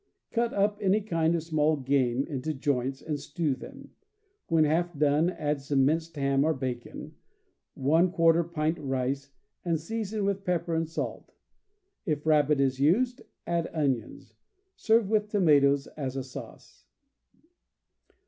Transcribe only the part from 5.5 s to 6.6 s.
some minced ham or